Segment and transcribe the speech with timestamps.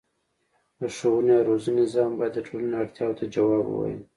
[0.79, 3.99] د ښوونې او روزنې نظام باید د ټولنې اړتیاوو ته ځواب ووايي.